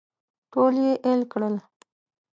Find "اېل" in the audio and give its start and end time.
1.05-1.21